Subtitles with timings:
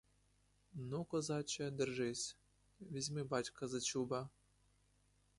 [0.73, 2.37] Ну, козаче, держись,
[2.81, 4.29] візьми батька за чуба!